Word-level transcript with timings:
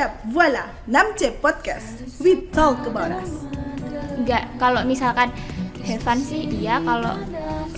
Yap, 0.00 0.32
voila, 0.32 0.64
6C 0.88 1.44
Podcast. 1.44 2.00
We 2.24 2.48
talk 2.48 2.88
about 2.88 3.12
us. 3.20 3.44
Enggak, 4.16 4.48
kalau 4.56 4.80
misalkan 4.88 5.28
have 5.84 6.00
fun 6.00 6.16
sih 6.16 6.48
iya, 6.48 6.80
kalau 6.80 7.20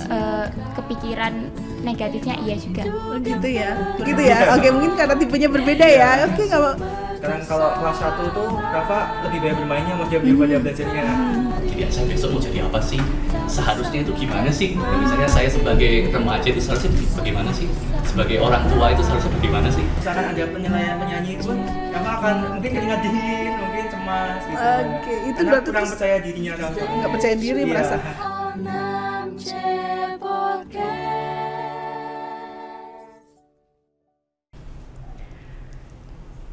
eh, 0.07 0.47
kepikiran 0.79 1.51
negatifnya 1.83 2.39
iya 2.47 2.55
juga. 2.55 2.87
Oh 2.95 3.19
gitu 3.19 3.49
ya, 3.51 3.75
gitu 3.99 4.23
ya. 4.23 4.55
Oke, 4.55 4.71
mungkin 4.71 4.95
karena 4.95 5.19
tipenya 5.19 5.51
berbeda 5.51 5.83
ya. 5.83 6.31
Oke, 6.31 6.47
nggak 6.47 6.63
apa. 6.63 6.73
Sekarang 7.19 7.43
kalau 7.43 7.69
kelas 7.83 7.99
1 7.99 8.39
tuh 8.39 8.49
Rafa 8.71 8.99
lebih 9.27 9.39
banyak 9.43 9.57
bermainnya 9.59 9.95
mau 9.99 10.07
dia 10.07 10.23
daripada 10.23 10.63
belajarnya. 10.63 11.03
jadi 11.03 11.52
saya 11.89 12.07
besok 12.07 12.29
mau 12.31 12.41
jadi 12.41 12.59
apa 12.63 12.79
sih 12.79 13.01
seharusnya 13.47 13.99
itu 14.01 14.13
gimana 14.15 14.51
sih 14.51 14.75
Ya, 14.75 14.97
misalnya 14.97 15.27
saya 15.27 15.49
sebagai 15.49 16.09
remaja 16.09 16.47
itu 16.47 16.61
seharusnya 16.61 16.91
bagaimana 17.15 17.51
sih 17.51 17.67
sebagai 18.03 18.37
orang 18.39 18.63
tua 18.69 18.87
itu 18.91 19.03
seharusnya 19.03 19.33
bagaimana 19.33 19.69
sih 19.69 19.85
Misalkan 19.97 20.25
ada 20.31 20.45
penilaian 20.47 20.97
penyanyi 20.97 21.31
itu 21.37 21.51
Rafa 21.91 22.11
akan 22.19 22.35
mungkin 22.57 22.71
keringat 22.73 23.01
dingin, 23.01 23.53
mungkin 23.57 23.85
cemas 23.89 24.41
gitu. 24.45 24.59
Oke, 24.61 25.15
itu 25.23 25.39
Karena 25.39 25.51
berarti 25.51 25.69
kurang 25.71 25.87
percaya 25.89 26.17
dirinya 26.19 26.53
Rafa. 26.57 26.81
Nggak 26.83 27.11
percaya 27.11 27.35
diri 27.37 27.61
Iya. 27.63 27.69
merasa. 27.71 27.97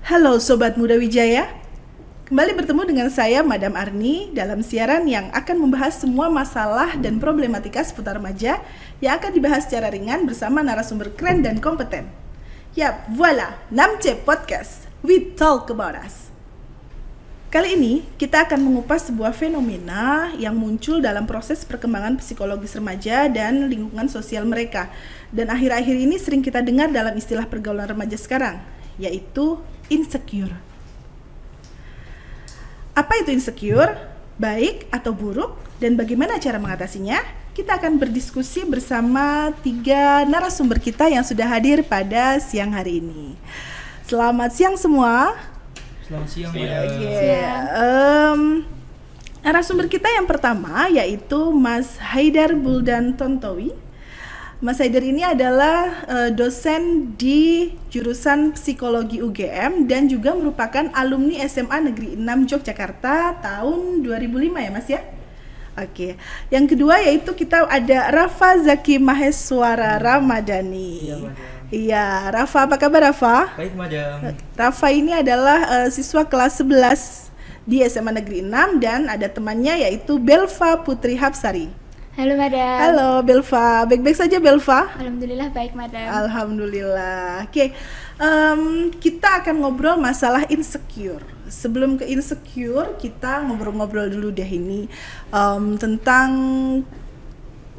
Halo 0.09 0.41
Sobat 0.41 0.73
Muda 0.75 0.97
Wijaya 0.97 1.45
Kembali 2.29 2.61
bertemu 2.61 2.85
dengan 2.85 3.09
saya 3.09 3.41
Madam 3.41 3.73
Arni 3.73 4.29
dalam 4.37 4.61
siaran 4.61 5.09
yang 5.09 5.33
akan 5.33 5.65
membahas 5.65 5.97
semua 5.97 6.29
masalah 6.29 6.93
dan 6.93 7.17
problematika 7.17 7.81
seputar 7.81 8.21
remaja 8.21 8.61
yang 9.01 9.17
akan 9.17 9.33
dibahas 9.33 9.65
secara 9.65 9.89
ringan 9.89 10.29
bersama 10.29 10.61
narasumber 10.61 11.09
keren 11.17 11.41
dan 11.41 11.57
kompeten. 11.57 12.05
Yap, 12.77 13.09
voila, 13.17 13.57
6C 13.73 14.21
Podcast. 14.29 14.85
We 15.01 15.33
talk 15.33 15.73
about 15.73 15.97
us. 15.97 16.29
Kali 17.49 17.73
ini 17.73 18.05
kita 18.21 18.45
akan 18.45 18.61
mengupas 18.61 19.09
sebuah 19.09 19.33
fenomena 19.33 20.29
yang 20.37 20.53
muncul 20.53 21.01
dalam 21.01 21.25
proses 21.25 21.65
perkembangan 21.65 22.21
psikologis 22.21 22.77
remaja 22.77 23.25
dan 23.25 23.73
lingkungan 23.73 24.05
sosial 24.05 24.45
mereka. 24.45 24.93
Dan 25.33 25.49
akhir-akhir 25.49 25.97
ini 25.97 26.21
sering 26.21 26.45
kita 26.45 26.61
dengar 26.61 26.93
dalam 26.93 27.17
istilah 27.17 27.49
pergaulan 27.49 27.89
remaja 27.89 28.21
sekarang, 28.21 28.61
yaitu 29.01 29.57
insecure. 29.89 30.68
Apa 32.99 33.15
itu 33.23 33.31
insecure? 33.31 33.95
Baik 34.35 34.91
atau 34.91 35.15
buruk? 35.15 35.55
Dan 35.79 35.95
bagaimana 35.95 36.35
cara 36.35 36.59
mengatasinya? 36.59 37.23
Kita 37.55 37.79
akan 37.79 37.95
berdiskusi 37.95 38.67
bersama 38.67 39.55
tiga 39.63 40.27
narasumber 40.27 40.83
kita 40.83 41.07
yang 41.07 41.23
sudah 41.23 41.47
hadir 41.47 41.79
pada 41.87 42.43
siang 42.43 42.75
hari 42.75 42.99
ini. 42.99 43.39
Selamat 44.03 44.51
siang 44.51 44.75
semua. 44.75 45.31
Selamat 46.03 46.27
siang. 46.27 46.51
Madam. 46.51 46.91
Oke, 46.91 47.39
em, 47.79 48.41
narasumber 49.47 49.87
kita 49.87 50.11
yang 50.11 50.27
pertama 50.27 50.91
yaitu 50.91 51.39
Mas 51.55 51.95
Haidar 52.03 52.51
Buldan 52.51 53.15
Tontowi. 53.15 53.71
Mas 54.59 54.75
Haidar 54.83 55.07
ini 55.07 55.23
adalah 55.23 56.03
eh, 56.03 56.29
dosen 56.35 57.15
di 57.15 57.71
jurusan 57.87 58.51
Psikologi 58.59 59.23
UGM 59.23 59.87
dan 59.87 60.11
juga 60.11 60.35
merupakan 60.35 60.91
alumni 60.91 61.39
SMA 61.47 61.79
Negeri 61.87 62.19
6 62.19 62.51
Yogyakarta 62.51 63.39
tahun 63.39 64.03
2005 64.03 64.59
ya 64.59 64.71
Mas 64.75 64.87
ya? 64.91 65.01
Oke. 65.79 66.19
Yang 66.51 66.75
kedua 66.75 66.99
yaitu 66.99 67.31
kita 67.39 67.71
ada 67.71 68.11
Rafa 68.11 68.59
Zaki 68.59 68.99
Maheswara 68.99 69.95
Ramadhani. 69.95 71.07
Iya, 71.07 71.15
Madam. 71.23 71.47
Iya, 71.71 72.05
Rafa 72.27 72.59
apa 72.67 72.75
kabar 72.75 73.01
Rafa? 73.15 73.55
Baik, 73.55 73.79
Madam. 73.79 74.35
Rafa 74.59 74.87
ini 74.91 75.15
adalah 75.15 75.87
eh, 75.87 75.89
siswa 75.95 76.27
kelas 76.27 76.59
11 76.59 77.31
di 77.63 77.79
SMA 77.87 78.11
Negeri 78.11 78.43
6 78.43 78.83
dan 78.83 79.07
ada 79.07 79.31
temannya 79.31 79.87
yaitu 79.87 80.19
Belva 80.19 80.83
Putri 80.83 81.15
Hapsari. 81.15 81.78
Halo 82.19 82.35
Madam. 82.35 82.79
Halo 82.83 83.09
Belva, 83.23 83.87
baik-baik 83.87 84.19
saja 84.19 84.43
Belva? 84.43 84.91
Alhamdulillah 84.99 85.55
baik 85.55 85.71
Madam. 85.71 86.03
Alhamdulillah. 86.03 87.47
Oke, 87.47 87.71
em, 88.19 88.91
kita 88.91 89.39
akan 89.39 89.63
ngobrol 89.63 89.95
masalah 89.95 90.43
insecure. 90.51 91.23
Sebelum 91.47 91.95
ke 91.95 92.03
insecure, 92.11 92.99
kita 92.99 93.39
ngobrol-ngobrol 93.47 94.11
dulu 94.11 94.35
deh 94.35 94.51
ini 94.51 94.91
em, 95.31 95.79
tentang 95.79 96.29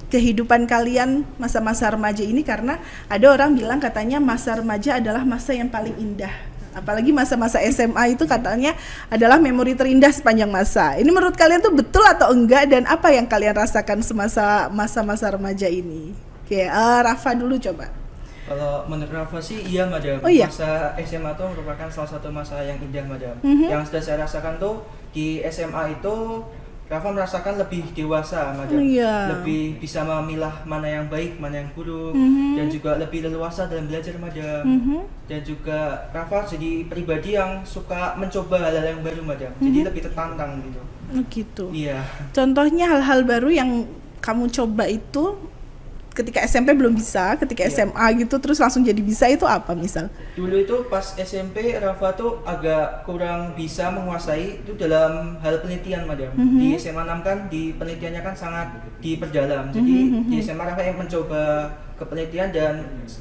kehidupan 0.09 0.65
kalian 0.65 1.29
masa-masa 1.37 1.93
remaja 1.93 2.25
ini 2.25 2.41
karena 2.41 2.81
ada 3.13 3.37
orang 3.37 3.53
bilang 3.53 3.77
katanya 3.77 4.25
masa 4.25 4.57
remaja 4.57 5.05
adalah 5.05 5.21
masa 5.21 5.53
yang 5.53 5.69
paling 5.69 6.01
indah. 6.01 6.50
Apalagi 6.71 7.11
masa-masa 7.11 7.59
SMA 7.67 8.15
itu 8.15 8.25
katanya 8.31 8.79
adalah 9.11 9.43
memori 9.43 9.75
terindah 9.75 10.15
sepanjang 10.15 10.51
masa. 10.51 10.95
Ini 10.99 11.11
menurut 11.11 11.35
kalian 11.35 11.59
tuh 11.59 11.75
betul 11.75 12.07
atau 12.07 12.31
enggak 12.31 12.71
dan 12.71 12.87
apa 12.87 13.11
yang 13.11 13.27
kalian 13.27 13.59
rasakan 13.59 14.01
semasa 14.07 14.71
masa-masa 14.71 15.35
remaja 15.35 15.67
ini? 15.67 16.15
Oke, 16.47 16.67
eh, 16.67 17.01
Rafa 17.03 17.35
dulu 17.35 17.59
coba. 17.59 17.91
Kalau 18.51 18.83
menurut 18.91 19.15
Rafa 19.15 19.39
sih 19.39 19.63
iya 19.63 19.87
madam. 19.87 20.19
Oh, 20.23 20.31
iya? 20.31 20.51
Masa 20.51 20.99
SMA 21.07 21.31
itu 21.39 21.45
merupakan 21.55 21.87
salah 21.87 22.11
satu 22.11 22.35
masa 22.35 22.59
yang 22.67 22.83
indah 22.83 23.07
madam. 23.07 23.35
Mhm. 23.47 23.71
Yang 23.71 23.83
sudah 23.95 24.03
saya 24.03 24.17
rasakan 24.27 24.59
tuh 24.59 24.83
di 25.15 25.39
SMA 25.47 25.95
itu 25.95 26.43
Rafa 26.91 27.15
merasakan 27.15 27.55
lebih 27.63 27.87
dewasa 27.95 28.51
madam. 28.51 28.75
Oh, 28.75 28.83
iya. 28.83 29.31
Lebih 29.31 29.79
bisa 29.79 30.03
memilah 30.03 30.67
mana 30.67 30.91
yang 30.91 31.07
baik, 31.07 31.39
mana 31.39 31.63
yang 31.63 31.71
buruk, 31.71 32.11
Mhm. 32.19 32.59
dan 32.59 32.67
juga 32.67 32.99
lebih 32.99 33.31
leluasa 33.31 33.71
dalam 33.71 33.87
belajar 33.87 34.19
madam. 34.19 34.67
Mhm. 34.67 34.99
Dan 35.31 35.41
juga 35.47 36.11
Rafa 36.11 36.51
jadi 36.51 36.83
pribadi 36.91 37.39
yang 37.39 37.63
suka 37.63 38.19
mencoba 38.19 38.59
hal-hal 38.67 38.99
yang 38.99 39.07
baru 39.07 39.23
madam. 39.23 39.55
Jadi 39.63 39.79
Mhm. 39.79 39.87
lebih 39.87 40.03
tertantang 40.11 40.51
gitu. 40.67 40.83
Oh, 41.15 41.23
gitu. 41.31 41.65
Iya. 41.71 42.03
Contohnya 42.35 42.91
hal-hal 42.91 43.23
baru 43.23 43.55
yang 43.55 43.71
kamu 44.19 44.51
coba 44.51 44.91
itu 44.91 45.39
ketika 46.11 46.43
SMP 46.43 46.75
belum 46.75 46.93
bisa, 46.93 47.39
ketika 47.39 47.63
Iya. 47.63 47.87
SMA 47.87 48.07
gitu 48.19 48.37
terus 48.37 48.59
langsung 48.59 48.83
jadi 48.83 48.99
bisa 48.99 49.27
itu 49.27 49.47
apa 49.47 49.73
misal? 49.73 50.11
Dulu 50.35 50.55
itu 50.59 50.77
pas 50.87 51.15
SMP 51.15 51.75
Rafa 51.75 52.13
tuh 52.13 52.43
agak 52.43 53.07
kurang 53.07 53.55
bisa 53.55 53.89
menguasai 53.89 54.61
itu 54.61 54.75
dalam 54.75 55.39
hal 55.39 55.63
penelitian 55.63 56.05
madam. 56.05 56.35
Mhm. 56.35 56.59
Di 56.59 56.67
SMA 56.77 57.03
6 57.03 57.21
kan 57.23 57.39
di 57.47 57.73
penelitiannya 57.73 58.23
kan 58.23 58.35
sangat 58.35 58.69
diperdalam. 58.99 59.71
Jadi 59.71 59.97
Mhm, 60.05 60.29
di 60.29 60.37
mhm. 60.37 60.43
SMA 60.43 60.65
Rafa 60.65 60.83
yang 60.83 60.99
mencoba 60.99 61.43
ke 62.01 62.09
penelitian 62.09 62.49
dan 62.49 62.75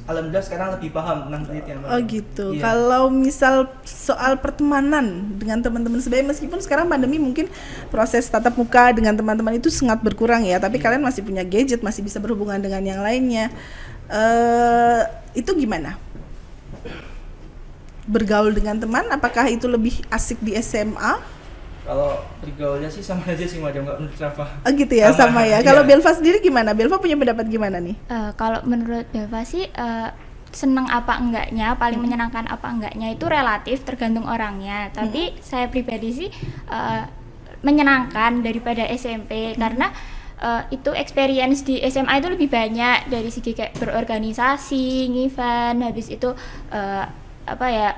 alhamdulillah 0.08 0.40
sekarang 0.40 0.68
lebih 0.80 0.88
paham 0.96 1.28
tentang 1.28 1.42
penelitian. 1.44 1.84
Oh 1.84 2.00
gitu. 2.00 2.56
Iya. 2.56 2.62
Kalau 2.64 3.12
misal 3.12 3.68
soal 3.84 4.40
pertemanan 4.40 5.36
dengan 5.36 5.60
teman-teman 5.60 6.00
sebaya 6.00 6.24
meskipun 6.24 6.64
sekarang 6.64 6.88
pandemi 6.88 7.20
mungkin 7.20 7.52
proses 7.92 8.24
tatap 8.32 8.56
muka 8.56 8.96
dengan 8.96 9.12
teman-teman 9.12 9.60
itu 9.60 9.68
sangat 9.68 10.00
berkurang 10.00 10.48
ya, 10.48 10.56
tapi 10.56 10.80
kalian 10.80 11.04
masih 11.04 11.20
punya 11.20 11.44
gadget, 11.44 11.84
masih 11.84 12.00
bisa 12.00 12.16
berhubungan 12.16 12.56
dengan 12.56 12.80
yang 12.80 13.04
lainnya. 13.04 13.52
eh 14.08 15.04
itu 15.36 15.52
gimana? 15.52 16.00
Bergaul 18.08 18.56
dengan 18.56 18.80
teman 18.80 19.06
apakah 19.12 19.44
itu 19.52 19.68
lebih 19.68 20.00
asik 20.08 20.40
di 20.40 20.56
SMA? 20.56 21.39
Kalau 21.80 22.20
bergaulnya 22.44 22.90
sih 22.92 23.00
sama 23.00 23.24
aja 23.24 23.44
sih 23.44 23.56
madam 23.56 23.88
nggak 23.88 23.98
menurut 23.98 24.18
Rafa. 24.20 24.44
Oh 24.68 24.72
gitu 24.76 24.94
ya, 24.94 25.10
sama, 25.10 25.32
Sama, 25.32 25.40
ya. 25.48 25.48
iya. 25.48 25.58
Kalau 25.64 25.82
Belva 25.88 26.10
sendiri 26.12 26.38
gimana? 26.44 26.76
Belva 26.76 27.00
punya 27.00 27.16
pendapat 27.16 27.48
gimana 27.48 27.80
nih? 27.80 27.96
Eh, 28.08 28.30
kalau 28.36 28.60
menurut 28.68 29.08
Belva 29.10 29.40
sih 29.48 29.64
eh, 29.64 30.08
seneng 30.50 30.86
apa 30.90 31.16
enggaknya, 31.18 31.78
paling 31.78 32.02
menyenangkan 32.02 32.46
apa 32.50 32.66
enggaknya 32.68 33.14
itu 33.14 33.24
relatif 33.26 33.82
tergantung 33.88 34.28
orangnya. 34.28 34.92
Tapi 34.92 35.40
saya 35.40 35.72
pribadi 35.72 36.08
sih 36.12 36.30
eh, 36.68 37.02
menyenangkan 37.64 38.44
daripada 38.44 38.84
SMP 38.92 39.56
karena 39.56 39.88
eh, 40.36 40.62
itu 40.76 40.92
experience 40.92 41.64
di 41.64 41.80
SMA 41.88 42.20
itu 42.20 42.28
lebih 42.28 42.48
banyak 42.52 43.08
dari 43.08 43.30
segi 43.32 43.56
kayak 43.56 43.80
berorganisasi, 43.80 45.08
event, 45.08 45.80
habis 45.80 46.12
itu 46.12 46.28
eh, 46.72 47.04
apa 47.48 47.66
ya 47.72 47.90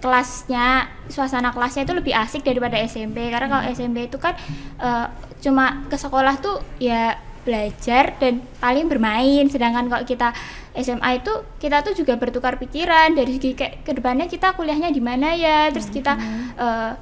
kelasnya 0.00 0.88
suasana 1.12 1.52
kelasnya 1.52 1.84
itu 1.84 1.92
lebih 1.92 2.16
asik 2.16 2.40
daripada 2.40 2.80
SMP 2.80 3.28
karena 3.28 3.48
kalau 3.52 3.64
SMP 3.68 4.08
itu 4.08 4.16
kan 4.16 4.32
eh, 4.80 5.06
cuma 5.44 5.84
ke 5.92 5.96
sekolah 6.00 6.40
tuh 6.40 6.56
ya 6.80 7.20
belajar 7.44 8.16
dan 8.16 8.40
paling 8.58 8.88
bermain. 8.88 9.44
Sedangkan 9.52 9.86
kalau 9.92 10.04
kita 10.08 10.32
SMA 10.72 11.20
itu 11.20 11.32
kita 11.60 11.84
tuh 11.84 11.92
juga 11.92 12.16
bertukar 12.16 12.56
pikiran. 12.56 13.12
Dari 13.12 13.36
segi 13.36 13.52
kayak 13.52 13.84
ke 13.84 13.92
depannya 13.92 14.26
kita 14.26 14.56
kuliahnya 14.56 14.88
di 14.90 15.04
mana 15.04 15.36
ya? 15.36 15.68
Terus 15.68 15.92
kita 15.92 16.16
eh, 16.56 16.92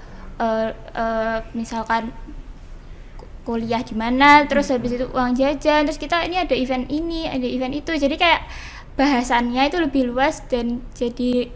eh, 0.43 0.69
eh, 0.99 1.39
misalkan 1.55 2.11
ku- 3.15 3.31
kuliah 3.47 3.87
di 3.87 3.95
mana? 3.95 4.43
Terus 4.51 4.75
habis 4.75 4.99
itu 4.99 5.07
uang 5.07 5.39
jajan. 5.39 5.87
Terus 5.87 5.99
kita 6.03 6.27
ini 6.27 6.43
ada 6.43 6.55
event 6.59 6.91
ini 6.91 7.31
ada 7.31 7.47
event 7.47 7.75
itu. 7.79 7.95
Jadi 7.95 8.19
kayak 8.19 8.43
bahasannya 8.99 9.71
itu 9.71 9.79
lebih 9.81 10.11
luas 10.13 10.43
dan 10.51 10.83
jadi 10.93 11.49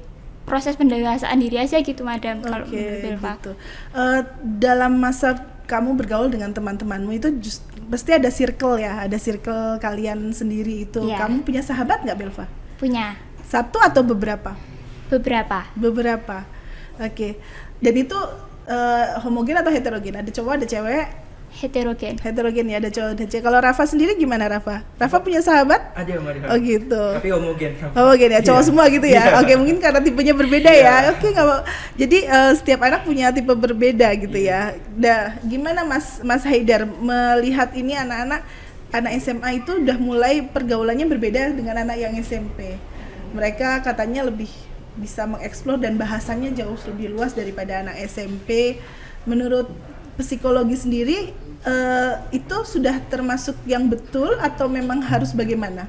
proses 0.47 0.79
pendewasaan 0.79 1.43
diri 1.43 1.59
aja 1.59 1.83
gitu 1.83 2.07
madam 2.07 2.39
kalau 2.41 2.65
Oke, 2.65 2.79
menurut 2.79 3.03
Belva. 3.03 3.31
gitu. 3.37 3.53
Eh, 3.93 4.21
dalam 4.63 4.97
masa 4.97 5.35
kamu 5.67 5.99
bergaul 5.99 6.31
dengan 6.31 6.55
teman-temanmu 6.55 7.11
itu 7.19 7.29
just, 7.43 7.67
pasti 7.91 8.15
ada 8.15 8.31
circle 8.31 8.79
ya, 8.79 9.03
ada 9.03 9.19
circle 9.19 9.83
kalian 9.83 10.31
sendiri 10.31 10.87
itu. 10.87 11.03
Iya. 11.03 11.27
Kamu 11.27 11.43
punya 11.43 11.61
sahabat 11.67 12.07
nggak 12.07 12.19
Belva? 12.19 12.47
punya 12.77 13.17
Satu 13.41 13.81
atau 13.81 14.05
beberapa? 14.05 14.53
beberapa 15.09 15.67
Beberapa. 15.75 16.47
Oke. 17.03 17.43
Dan 17.83 17.95
itu 17.99 18.17
eh, 18.71 19.07
homogen 19.27 19.59
atau 19.59 19.75
heterogen? 19.75 20.17
Ada 20.23 20.31
cowok, 20.31 20.63
ada 20.63 20.67
cewek? 20.67 21.25
Heterogen. 21.56 22.20
Heterogen 22.20 22.69
ya, 22.69 22.76
ada 22.76 22.93
cowok, 22.93 23.11
ada 23.17 23.25
cewek. 23.25 23.43
Kalau 23.43 23.58
Rafa 23.64 23.85
sendiri 23.88 24.12
gimana 24.14 24.44
Rafa? 24.44 24.85
Rafa 25.00 25.17
punya 25.25 25.41
sahabat? 25.41 25.81
Ada 25.97 26.20
Rifa. 26.20 26.47
Oh 26.53 26.58
gitu. 26.61 27.03
Tapi 27.17 27.29
homogen. 27.32 27.73
Homogen 27.97 28.31
ya, 28.37 28.41
cowok 28.44 28.61
Iya. 28.61 28.69
semua 28.69 28.85
gitu 28.93 29.06
ya. 29.08 29.23
Iya. 29.25 29.41
Oke, 29.41 29.53
mungkin 29.56 29.76
karena 29.81 30.00
tipenya 30.05 30.35
berbeda 30.37 30.69
Iya. 30.69 30.85
ya. 30.85 30.94
Oke, 31.17 31.32
nggak 31.32 31.47
apa. 31.49 31.56
Jadi 31.97 32.19
eh, 32.29 32.53
setiap 32.61 32.81
anak 32.85 33.08
punya 33.08 33.32
tipe 33.32 33.53
berbeda 33.56 34.08
gitu 34.20 34.37
Iya. 34.37 34.76
ya. 34.76 34.81
Dah, 35.00 35.23
gimana 35.43 35.81
Mas 35.82 36.20
Mas 36.20 36.44
Haidar 36.44 36.85
melihat 36.85 37.73
ini 37.73 37.97
anak-anak 37.97 38.44
anak 38.93 39.12
SMA 39.19 39.50
itu 39.64 39.81
udah 39.82 39.97
mulai 39.97 40.44
pergaulannya 40.44 41.09
berbeda 41.09 41.56
dengan 41.56 41.81
anak 41.81 41.97
yang 41.97 42.12
SMP. 42.20 42.76
Mereka 43.32 43.81
katanya 43.81 44.29
lebih 44.29 44.49
bisa 44.97 45.25
mengeksplor 45.25 45.76
dan 45.76 45.97
bahasanya 45.97 46.52
jauh 46.52 46.76
lebih 46.88 47.12
luas 47.12 47.32
daripada 47.32 47.81
anak 47.81 47.97
SMP. 48.06 48.81
Menurut 49.29 49.69
psikologi 50.17 50.81
sendiri 50.81 51.37
eh, 51.64 52.14
itu 52.35 52.56
sudah 52.67 53.00
termasuk 53.08 53.56
yang 53.64 53.88
betul 53.88 54.37
atau 54.37 54.69
memang 54.69 55.00
harus 55.00 55.32
bagaimana? 55.32 55.88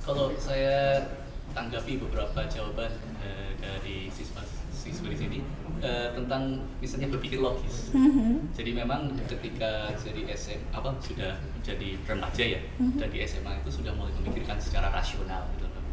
Kalau 0.00 0.32
saya 0.40 1.04
tanggapi 1.52 1.98
beberapa 1.98 2.46
jawaban 2.46 2.90
eh, 3.20 3.52
dari 3.60 4.08
siswa 4.14 4.40
siswa 4.70 5.06
di 5.12 5.18
sini 5.18 5.38
eh, 5.84 6.08
tentang 6.16 6.64
misalnya 6.80 7.12
berpikir 7.12 7.38
logis. 7.42 7.92
Mhm. 7.92 8.54
Jadi 8.56 8.70
memang 8.72 9.12
ketika 9.28 9.92
jadi 10.00 10.24
SM 10.32 10.60
apa 10.72 10.96
sudah 11.02 11.36
menjadi 11.58 11.88
remaja 12.08 12.44
ya 12.56 12.60
dan 12.96 13.08
di 13.12 13.18
SMA 13.26 13.52
itu 13.60 13.70
sudah 13.70 13.92
mulai 13.92 14.14
memikirkan 14.16 14.56
secara 14.56 14.88
rasional 14.88 15.44
gitu 15.56 15.68
loh. 15.68 15.84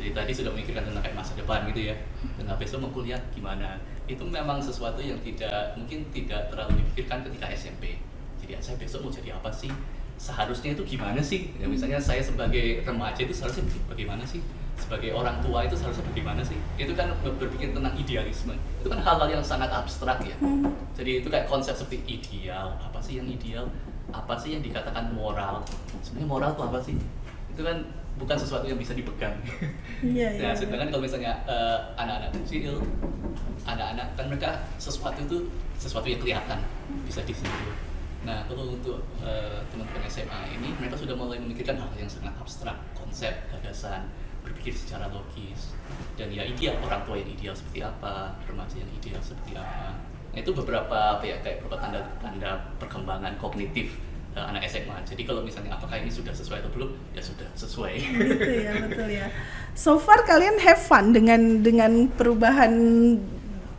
Jadi 0.00 0.16
tadi 0.16 0.32
sudah 0.32 0.50
memikirkan 0.56 0.88
tentang 0.88 1.02
kayak 1.04 1.16
masa 1.18 1.36
depan 1.36 1.68
gitu 1.68 1.92
ya. 1.92 1.96
Tentang 2.40 2.56
besok 2.56 2.78
mau 2.80 2.90
kuliah 2.94 3.20
gimana. 3.36 3.76
Itu 4.08 4.24
memang 4.24 4.58
sesuatu 4.58 4.98
yang 5.04 5.20
tidak 5.20 5.76
mungkin 5.76 6.08
tidak 6.08 6.48
terlalu 6.48 6.80
dipikirkan 6.80 7.20
ketika 7.28 7.46
SMP. 7.52 8.00
Jadi 8.50 8.66
saya 8.66 8.76
besok 8.82 9.06
mau 9.06 9.12
jadi 9.14 9.30
apa 9.30 9.46
sih? 9.54 9.70
Seharusnya 10.18 10.74
itu 10.74 10.82
gimana 10.82 11.22
sih? 11.22 11.54
Ya, 11.56 11.70
misalnya 11.70 12.02
saya 12.02 12.18
sebagai 12.18 12.82
remaja 12.82 13.22
itu 13.22 13.30
seharusnya 13.30 13.62
bagaimana 13.86 14.26
sih? 14.26 14.42
Sebagai 14.74 15.14
orang 15.14 15.38
tua 15.38 15.62
itu 15.62 15.78
seharusnya 15.78 16.02
bagaimana 16.10 16.42
sih? 16.42 16.58
Itu 16.74 16.98
kan 16.98 17.14
ber- 17.22 17.38
berpikir 17.38 17.70
tentang 17.70 17.94
idealisme. 17.94 18.58
Itu 18.82 18.90
kan 18.90 18.98
hal-hal 18.98 19.30
yang 19.30 19.44
sangat 19.44 19.70
abstrak 19.70 20.18
ya. 20.26 20.34
Jadi 20.98 21.22
itu 21.22 21.30
kayak 21.30 21.46
konsep 21.46 21.78
seperti 21.78 22.02
ideal. 22.10 22.74
Apa 22.82 22.98
sih 22.98 23.22
yang 23.22 23.30
ideal? 23.30 23.70
Apa 24.10 24.34
sih 24.34 24.58
yang 24.58 24.62
dikatakan 24.66 25.14
moral? 25.14 25.62
Sebenarnya 26.02 26.26
moral 26.28 26.50
itu 26.58 26.62
apa 26.66 26.78
sih? 26.82 26.96
Itu 27.54 27.62
kan 27.62 27.76
bukan 28.18 28.34
sesuatu 28.36 28.66
yang 28.66 28.82
bisa 28.82 28.98
dipegang. 28.98 29.38
Iya, 30.02 30.28
iya. 30.36 30.42
Nah, 30.50 30.52
sedangkan 30.58 30.90
kalau 30.90 31.06
misalnya 31.06 31.38
eh, 31.46 31.78
anak-anak 31.94 32.34
kecil, 32.42 32.82
anak-anak 33.62 34.18
kan 34.18 34.26
mereka 34.26 34.50
sesuatu 34.76 35.22
itu 35.22 35.38
sesuatu 35.78 36.10
yang 36.10 36.18
kelihatan 36.20 36.58
bisa 37.06 37.22
disentuh. 37.22 37.88
Nah, 38.20 38.44
kalau 38.44 38.76
untuk 38.76 39.00
eh, 39.24 39.60
teman-teman 39.72 40.04
SMA 40.04 40.40
ini, 40.60 40.76
mereka 40.76 40.96
sudah 40.96 41.16
mulai 41.16 41.40
memikirkan 41.40 41.80
hal 41.80 41.88
yang 41.96 42.10
sangat 42.10 42.36
abstrak, 42.36 42.76
konsep, 42.92 43.32
gagasan, 43.48 44.12
berpikir 44.44 44.76
secara 44.76 45.08
logis, 45.08 45.72
dan 46.20 46.28
ya 46.28 46.44
ideal 46.44 46.76
orang 46.84 47.00
tua 47.08 47.16
yang 47.16 47.30
ideal 47.32 47.54
seperti 47.56 47.80
apa, 47.80 48.36
remaja 48.44 48.76
yang 48.76 48.90
ideal 48.92 49.20
seperti 49.24 49.56
apa. 49.56 49.96
Nah, 50.30 50.38
itu 50.38 50.52
beberapa 50.52 51.18
apa 51.18 51.24
ya 51.24 51.40
kayak 51.40 51.64
beberapa 51.64 51.80
tanda-tanda 51.80 52.50
perkembangan 52.76 53.32
kognitif 53.40 53.96
eh, 54.36 54.44
anak 54.44 54.68
SMA. 54.68 55.00
Jadi 55.08 55.22
kalau 55.24 55.40
misalnya 55.40 55.74
apakah 55.80 55.96
ini 55.96 56.12
sudah 56.12 56.36
sesuai 56.36 56.60
atau 56.60 56.70
belum, 56.76 56.92
ya 57.16 57.24
sudah 57.24 57.48
sesuai. 57.56 57.94
gitu 58.04 58.52
ya 58.68 58.72
betul 58.84 59.08
ya 59.08 59.26
so 59.74 59.96
far 59.98 60.22
kalian 60.26 60.58
have 60.60 60.80
fun 60.80 61.14
dengan 61.14 61.62
dengan 61.62 62.10
perubahan 62.10 62.72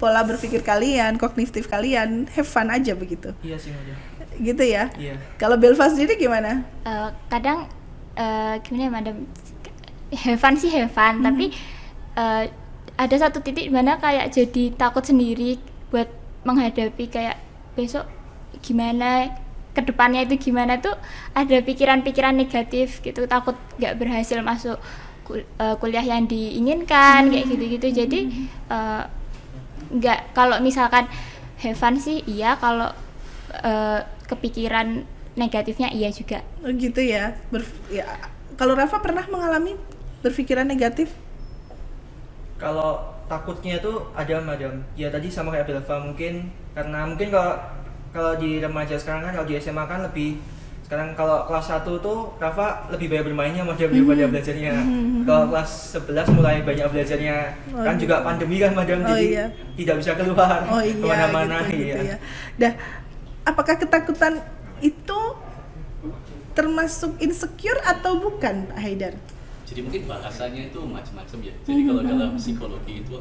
pola 0.02 0.26
berpikir 0.26 0.66
kalian 0.66 1.22
kognitif 1.22 1.70
kalian 1.70 2.26
have 2.34 2.48
fun 2.48 2.74
aja 2.74 2.98
begitu 2.98 3.38
Iya 3.46 3.58
sih 3.60 3.70
Mbak. 3.70 4.21
Gitu 4.42 4.64
ya. 4.66 4.90
Iya. 4.98 5.16
kalau 5.38 5.56
Belva 5.56 5.86
sendiri 5.86 6.18
gimana? 6.18 6.66
Eh, 6.84 7.10
kadang 7.30 7.70
eh, 8.18 8.58
gimana 8.66 8.84
ya 8.84 8.92
madam? 8.92 9.16
Have 10.12 10.42
fun 10.42 10.60
sih 10.60 10.68
have 10.74 10.92
fun 10.92 11.24
tapi 11.24 11.56
eh, 12.18 12.44
ada 12.98 13.16
satu 13.16 13.40
titik 13.40 13.70
di 13.70 13.74
mana 13.74 13.96
kayak 13.96 14.30
jadi 14.30 14.76
takut 14.76 15.02
sendiri 15.02 15.56
buat 15.88 16.12
menghadapi 16.44 17.08
kayak 17.08 17.40
besok 17.74 18.04
gimana 18.60 19.32
ke 19.72 19.80
depannya 19.80 20.28
itu 20.28 20.52
gimana 20.52 20.84
tuh 20.84 20.92
ada 21.32 21.58
pikiran-pikiran 21.64 22.36
negatif 22.36 23.00
gitu 23.00 23.24
takut 23.24 23.56
nggak 23.80 23.96
berhasil 23.96 24.44
masuk 24.44 24.76
kul- 25.24 25.48
eh, 25.48 25.76
kuliah 25.80 26.04
yang 26.04 26.28
diinginkan 26.28 27.32
kayak 27.32 27.48
gitu-gitu. 27.48 27.88
Jadi 28.04 28.20
eh, 28.68 29.04
nggak 29.92 30.36
kalau 30.36 30.60
misalkan 30.60 31.08
have 31.64 31.80
fun 31.80 31.96
sih 31.96 32.20
iya 32.28 32.60
kalau 32.60 32.92
eh, 33.64 34.00
kepikiran 34.32 35.04
negatifnya 35.36 35.92
iya 35.92 36.10
juga 36.12 36.40
oh, 36.64 36.72
gitu 36.72 37.00
ya 37.04 37.36
Berf- 37.52 37.80
ya 37.92 38.08
kalau 38.56 38.74
Rafa 38.76 39.00
pernah 39.00 39.26
mengalami 39.28 39.76
berpikiran 40.22 40.68
negatif 40.68 41.12
Kalau 42.62 43.02
takutnya 43.26 43.82
itu 43.82 43.90
ada 44.14 44.38
madam. 44.38 44.86
Ya 44.94 45.10
tadi 45.10 45.28
sama 45.34 45.50
kayak 45.50 45.66
Belva 45.66 45.96
mungkin 45.98 46.46
karena 46.78 47.10
mungkin 47.10 47.34
kalau 47.34 47.58
kalau 48.14 48.34
di 48.38 48.62
remaja 48.62 48.96
sekarang 49.00 49.26
kan 49.26 49.34
kalau 49.34 49.48
di 49.50 49.56
SMA 49.58 49.84
kan 49.88 50.06
lebih 50.06 50.38
sekarang 50.86 51.16
kalau 51.16 51.48
kelas 51.48 51.72
1 51.72 51.88
tuh 52.04 52.36
Rafa 52.36 52.92
lebih 52.92 53.08
banyak 53.08 53.26
bermainnya 53.32 53.64
madam 53.64 53.90
daripada 53.90 54.28
belajarnya. 54.28 54.74
Kalau 55.24 55.44
kelas 55.50 55.72
11 55.98 56.36
mulai 56.38 56.56
banyak 56.62 56.86
belajarnya. 56.86 57.36
Oh, 57.72 57.82
kan 57.82 57.96
gitu. 57.96 58.06
juga 58.06 58.16
pandemi 58.22 58.60
kan 58.60 58.72
madam 58.76 59.00
Oh, 59.02 59.16
jadi 59.16 59.26
iya. 59.26 59.46
tidak 59.80 59.96
bisa 60.04 60.12
keluar 60.20 60.60
oh 60.68 60.82
iya 60.84 60.94
ke 61.00 61.06
mana-mana 61.08 61.58
gitu, 61.66 61.74
iya. 61.74 61.96
gitu 61.96 62.00
ya 62.12 62.18
dah 62.60 62.74
apakah 63.52 63.76
ketakutan 63.76 64.40
itu 64.80 65.20
termasuk 66.52 67.16
insecure 67.24 67.80
atau 67.84 68.20
bukan 68.20 68.68
Pak 68.68 68.80
Haidar 68.80 69.16
Jadi 69.68 69.88
mungkin 69.88 70.04
bahasanya 70.04 70.68
itu 70.68 70.84
macam-macam 70.84 71.38
ya. 71.48 71.56
Jadi 71.64 71.82
kalau 71.88 72.02
dalam 72.04 72.36
psikologi 72.36 73.08
itu 73.08 73.16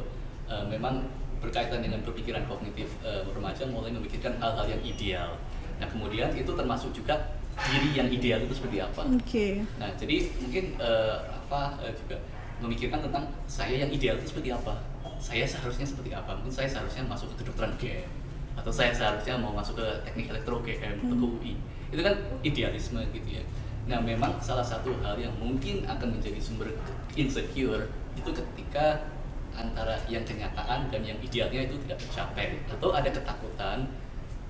eh, 0.51 0.65
memang 0.67 1.07
berkaitan 1.39 1.79
dengan 1.79 2.03
berpikiran 2.03 2.43
kognitif 2.43 2.91
eh, 3.07 3.23
remaja 3.23 3.63
mulai 3.71 3.95
memikirkan 3.95 4.35
hal-hal 4.35 4.67
yang 4.67 4.83
ideal. 4.83 5.39
Nah 5.79 5.87
kemudian 5.87 6.27
itu 6.35 6.51
termasuk 6.51 6.91
juga 6.91 7.39
diri 7.71 7.95
yang 7.95 8.11
ideal 8.11 8.43
itu 8.43 8.51
seperti 8.51 8.83
apa. 8.83 9.07
oke 9.07 9.47
Nah 9.79 9.95
jadi 9.95 10.27
mungkin 10.43 10.75
eh, 10.75 11.17
apa 11.23 11.79
eh, 11.87 11.95
juga 11.95 12.19
memikirkan 12.59 12.99
tentang 12.99 13.31
saya 13.47 13.87
yang 13.87 13.91
ideal 13.95 14.19
itu 14.19 14.35
seperti 14.35 14.51
apa. 14.51 14.75
Saya 15.23 15.47
seharusnya 15.47 15.87
seperti 15.87 16.11
apa. 16.11 16.35
Mungkin 16.35 16.51
saya 16.51 16.67
seharusnya 16.67 17.07
masuk 17.07 17.31
ke 17.31 17.47
kedokteran 17.47 17.79
GM 17.79 18.20
atau 18.55 18.71
saya 18.71 18.91
seharusnya 18.91 19.39
mau 19.39 19.55
masuk 19.55 19.79
ke 19.79 19.87
teknik 20.07 20.31
elektro 20.31 20.59
GM 20.61 21.01
atau 21.07 21.15
ke 21.15 21.25
UI. 21.25 21.53
Itu 21.91 22.01
kan 22.03 22.15
idealisme 22.43 23.01
gitu 23.11 23.41
ya. 23.41 23.43
Nah 23.89 23.99
memang 23.99 24.37
salah 24.39 24.63
satu 24.63 24.93
hal 25.01 25.17
yang 25.17 25.33
mungkin 25.41 25.83
akan 25.89 26.19
menjadi 26.19 26.37
sumber 26.37 26.69
insecure 27.17 27.89
itu 28.15 28.29
ketika 28.31 29.07
antara 29.55 29.99
yang 30.07 30.23
kenyataan 30.23 30.87
dan 30.87 31.01
yang 31.03 31.19
idealnya 31.19 31.67
itu 31.67 31.75
tidak 31.83 31.99
tercapai 31.99 32.63
atau 32.71 32.95
ada 32.95 33.11
ketakutan 33.11 33.83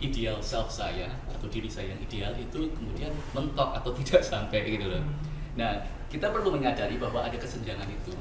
ideal 0.02 0.38
self 0.42 0.70
saya 0.70 1.10
atau 1.30 1.46
diri 1.50 1.70
saya 1.70 1.94
yang 1.94 2.02
ideal 2.02 2.34
itu 2.38 2.70
kemudian 2.74 3.14
mentok 3.38 3.78
atau 3.78 3.94
tidak 4.02 4.26
sampai 4.26 4.66
gitu 4.78 4.90
loh. 4.90 5.02
Nah, 5.58 5.78
kita 6.10 6.32
perlu 6.32 6.54
menyadari 6.54 6.98
bahwa 6.98 7.24
ada 7.24 7.38
kesenjangan 7.38 7.88
itu 7.88 8.14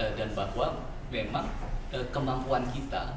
eh, 0.00 0.12
dan 0.16 0.32
bahwa 0.32 0.80
memang 1.12 1.46
eh, 1.92 2.04
kemampuan 2.12 2.64
kita 2.72 3.16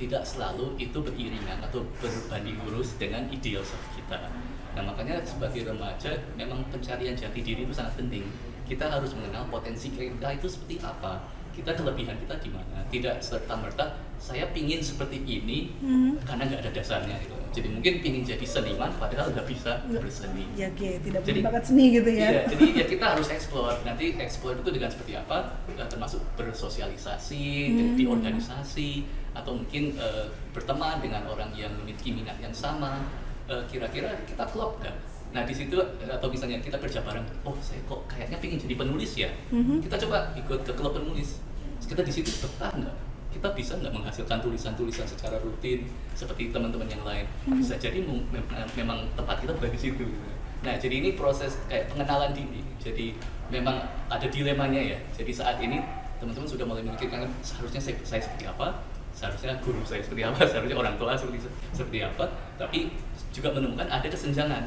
tidak 0.00 0.24
selalu 0.24 0.80
itu 0.80 0.96
beriringan 0.96 1.60
atau 1.60 1.84
berbanding 2.00 2.56
lurus 2.64 2.96
dengan 2.96 3.28
ideal 3.28 3.60
kita. 3.92 4.32
Nah, 4.72 4.82
makanya 4.86 5.20
sebagai 5.20 5.68
remaja 5.68 6.16
memang 6.40 6.64
pencarian 6.72 7.12
jati 7.12 7.44
diri 7.44 7.68
itu 7.68 7.74
sangat 7.76 8.00
penting. 8.00 8.24
Kita 8.64 8.88
harus 8.88 9.12
mengenal 9.12 9.44
potensi 9.52 9.92
kita 9.92 10.32
itu 10.32 10.48
seperti 10.48 10.80
apa. 10.80 11.20
Kita 11.50 11.70
kelebihan 11.72 12.16
kita 12.16 12.34
di 12.38 12.48
mana. 12.48 12.82
Tidak 12.86 13.16
serta 13.18 13.54
merta 13.54 13.84
saya 14.16 14.48
pingin 14.50 14.78
seperti 14.80 15.20
ini 15.20 15.72
Mhm. 15.78 16.22
karena 16.22 16.42
nggak 16.44 16.60
ada 16.60 16.72
dasarnya 16.72 17.16
gitu. 17.18 17.34
Jadi 17.50 17.66
mungkin 17.68 17.94
pingin 17.98 18.22
jadi 18.22 18.46
seniman 18.46 18.94
padahal 18.94 19.26
nggak 19.28 19.42
bisa 19.44 19.82
berseni. 19.84 20.46
ya 20.54 20.70
oke 20.70 20.90
tidak 21.02 21.20
Jadi- 21.24 21.42
bakat 21.42 21.64
seni 21.64 21.84
gitu 21.90 22.06
ya 22.06 22.28
Iya, 22.30 22.42
jadi 22.46 22.66
ya 22.78 22.84
kita 22.86 23.04
harus 23.10 23.26
explore. 23.28 23.74
Nanti 23.82 24.14
explore 24.14 24.54
itu 24.56 24.70
dengan 24.70 24.86
seperti 24.86 25.12
apa? 25.16 25.58
Eh, 25.68 25.82
termasuk 25.84 26.22
bersosialisasi 26.38 27.42
di- 27.68 27.92
di 27.96 28.04
Hmm. 28.06 28.14
organisasi 28.14 28.90
atau 29.32 29.54
mungkin 29.54 29.94
eh, 29.96 30.26
berteman 30.52 30.98
dengan 30.98 31.26
orang 31.26 31.50
yang 31.52 31.74
memiliki 31.74 32.12
minat 32.12 32.38
yang 32.38 32.54
sama. 32.54 33.02
Eh, 33.46 33.62
Kira-kira 33.66 34.14
kita 34.24 34.46
klop 34.46 34.78
nggak? 34.78 34.94
Nah 35.30 35.42
di 35.46 35.54
situ 35.54 35.76
eh, 35.76 36.10
atau 36.10 36.26
misalnya 36.26 36.58
kita 36.58 36.74
kerja 36.76 37.00
bareng, 37.00 37.22
oh 37.44 37.54
saya 37.62 37.78
kok 37.86 38.02
kayaknya 38.06 38.36
pengen 38.38 38.58
jadi 38.58 38.74
penulis 38.74 39.12
ya. 39.14 39.30
Mhm. 39.50 39.78
Kita 39.80 39.96
coba 40.06 40.34
ikut 40.34 40.60
ke 40.62 40.72
klub 40.74 40.92
penulis. 40.92 41.38
Terus 41.78 41.86
Kita 41.88 42.02
di 42.02 42.12
situ 42.12 42.30
betah 42.42 42.72
nggak? 42.74 42.96
Kita 43.30 43.48
bisa 43.54 43.78
nggak 43.78 43.94
menghasilkan 43.94 44.42
tulisan-tulisan 44.42 45.06
secara 45.06 45.38
rutin 45.38 45.86
seperti 46.12 46.50
teman-teman 46.50 46.90
yang 46.90 47.06
lain? 47.06 47.24
Bisa 47.46 47.78
jadi 47.78 48.02
mem- 48.02 48.26
mem- 48.28 48.50
memang 48.74 49.06
tempat 49.14 49.38
kita 49.38 49.54
bukan 49.54 49.70
di 49.70 49.78
situ. 49.78 50.02
gitu. 50.02 50.28
Nah, 50.60 50.76
jadi 50.76 51.00
ini 51.00 51.16
proses 51.16 51.56
kayak 51.70 51.88
pengenalan 51.88 52.36
diri. 52.36 52.60
Jadi 52.76 53.16
memang 53.48 53.80
ada 54.10 54.26
dilemanya 54.28 54.76
ya. 54.76 54.98
Jadi 55.14 55.32
saat 55.32 55.56
ini 55.56 55.80
teman-teman 56.20 56.44
sudah 56.44 56.66
mulai 56.68 56.84
memikirkan 56.84 57.24
seharusnya 57.40 57.80
saya, 57.80 57.96
saya 58.04 58.20
seperti 58.20 58.44
apa, 58.44 58.76
seharusnya 59.10 59.56
guru 59.64 59.80
saya 59.88 60.04
seperti 60.04 60.22
apa 60.22 60.38
seharusnya 60.44 60.76
orang 60.76 60.94
tua 60.94 61.16
seperti 61.16 61.44
seperti 61.74 61.98
apa 62.00 62.24
tapi 62.54 62.94
juga 63.34 63.50
menemukan 63.50 63.88
ada 63.88 64.06
kesenjangan 64.06 64.64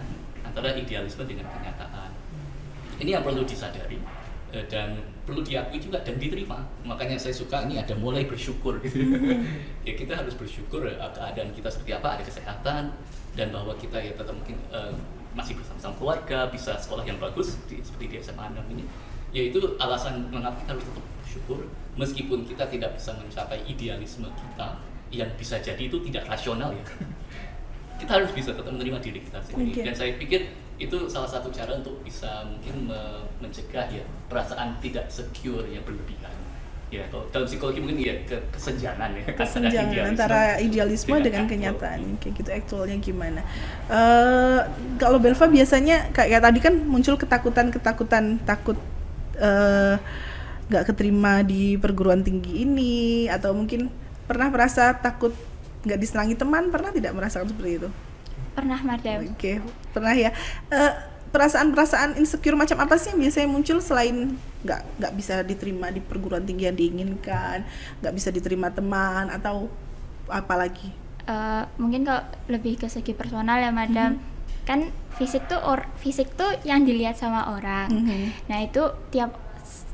antara 0.53 0.77
idealisme 0.77 1.25
dengan 1.25 1.49
kenyataan. 1.49 2.13
Ini 3.01 3.17
yang 3.17 3.25
perlu 3.25 3.41
disadari 3.41 3.97
eh, 4.53 4.61
dan 4.69 5.01
perlu 5.25 5.41
diakui 5.41 5.81
juga 5.81 5.97
dan 6.05 6.21
diterima. 6.21 6.61
Makanya 6.85 7.17
saya 7.17 7.33
suka 7.33 7.65
ini 7.65 7.81
ada 7.81 7.97
mulai 7.97 8.29
bersyukur. 8.29 8.77
Gitu. 8.85 9.01
ya 9.89 9.97
kita 9.97 10.13
harus 10.13 10.37
bersyukur 10.37 10.85
eh, 10.85 10.93
keadaan 10.93 11.49
kita 11.57 11.73
seperti 11.73 11.97
apa 11.97 12.21
ada 12.21 12.23
kesehatan 12.23 12.93
dan 13.33 13.47
bahwa 13.49 13.73
kita 13.81 13.97
ya 13.97 14.13
tetap 14.13 14.37
mungkin 14.37 14.61
eh, 14.69 14.93
masih 15.33 15.57
bersama-sama 15.57 15.97
keluarga 15.97 16.45
bisa 16.53 16.77
sekolah 16.77 17.01
yang 17.01 17.17
bagus 17.17 17.57
di, 17.65 17.81
seperti 17.81 18.13
di 18.13 18.15
SMA 18.21 18.53
6 18.53 18.77
ini. 18.77 18.85
Yaitu 19.33 19.57
alasan 19.81 20.29
mengapa 20.29 20.61
kita 20.61 20.77
harus 20.77 20.85
tetap 20.85 21.05
bersyukur 21.25 21.65
meskipun 21.97 22.45
kita 22.45 22.69
tidak 22.69 22.93
bisa 22.93 23.17
mencapai 23.17 23.57
idealisme 23.65 24.29
kita 24.29 24.77
yang 25.09 25.29
bisa 25.33 25.57
jadi 25.57 25.81
itu 25.81 25.97
tidak 26.09 26.29
rasional 26.29 26.73
ya 26.73 26.85
kita 28.03 28.19
harus 28.19 28.31
bisa 28.35 28.51
tetap 28.51 28.71
menerima 28.75 28.99
diri 28.99 29.19
kita 29.23 29.39
sendiri 29.39 29.71
Oke. 29.71 29.81
dan 29.87 29.93
saya 29.95 30.11
pikir 30.19 30.51
itu 30.75 30.97
salah 31.07 31.29
satu 31.31 31.47
cara 31.47 31.79
untuk 31.79 32.03
bisa 32.03 32.43
mungkin 32.43 32.91
me- 32.91 33.23
mencegah 33.39 33.87
ya 33.87 34.03
perasaan 34.27 34.75
tidak 34.83 35.07
secure 35.07 35.63
yang 35.71 35.87
berlebihan 35.87 36.35
ya 36.93 37.01
kalau 37.09 37.25
dalam 37.33 37.49
psikologi 37.49 37.81
mungkin 37.81 38.05
ya 38.05 38.15
ke 38.27 38.37
kesenjangan 38.53 39.09
ya 39.17 39.23
kesenjangan 39.33 39.89
idealisme 39.89 40.13
antara 40.13 40.41
idealisme 40.61 41.15
dengan, 41.17 41.47
aktual. 41.47 41.49
kenyataan 41.49 41.99
kayak 42.21 42.33
gitu 42.37 42.49
aktualnya 42.53 42.97
gimana 43.01 43.41
Eh 43.89 44.59
kalau 45.01 45.17
Belva 45.17 45.45
biasanya 45.49 46.13
kayak 46.13 46.45
tadi 46.45 46.59
kan 46.61 46.75
muncul 46.85 47.17
ketakutan 47.17 47.73
ketakutan 47.73 48.37
takut 48.45 48.77
eh, 49.41 49.97
nggak 50.69 50.83
keterima 50.93 51.41
di 51.41 51.81
perguruan 51.81 52.21
tinggi 52.21 52.61
ini 52.61 53.25
atau 53.25 53.57
mungkin 53.57 53.89
pernah 54.29 54.53
merasa 54.53 54.93
takut 54.93 55.33
nggak 55.83 55.99
disenangi 55.99 56.35
teman 56.39 56.71
pernah 56.71 56.91
tidak 56.91 57.11
merasakan 57.15 57.47
seperti 57.51 57.71
itu? 57.83 57.89
Pernah 58.53 58.79
madam 58.83 59.17
oke 59.33 59.53
pernah 59.91 60.15
ya. 60.15 60.31
Eh, 60.71 60.93
perasaan-perasaan 61.33 62.21
insecure 62.21 62.53
macam 62.53 62.77
apa 62.79 62.95
sih 62.95 63.11
yang 63.11 63.19
biasanya 63.25 63.49
muncul 63.49 63.77
selain 63.81 64.37
nggak 64.63 64.81
nggak 65.01 65.13
bisa 65.17 65.43
diterima 65.43 65.91
di 65.91 65.99
perguruan 65.99 66.45
tinggi 66.45 66.69
yang 66.69 66.77
diinginkan 66.77 67.67
nggak 67.99 68.13
bisa 68.15 68.29
diterima 68.31 68.71
teman 68.71 69.27
atau 69.33 69.67
apa 70.31 70.55
lagi? 70.55 70.87
Eh, 71.23 71.63
mungkin 71.79 72.03
kalau 72.03 72.23
lebih 72.51 72.79
ke 72.79 72.87
segi 72.91 73.15
personal 73.15 73.59
ya 73.59 73.71
madam. 73.71 74.19
Kan 74.63 74.95
fisik 75.19 75.45
tuh 75.51 75.59
or 75.59 75.83
fisik 75.99 76.31
tuh 76.39 76.55
yang 76.63 76.87
dilihat 76.87 77.19
sama 77.19 77.53
orang. 77.53 77.91
Mhm. 77.91 78.47
nah 78.47 78.59
itu 78.63 78.81
tiap 79.11 79.42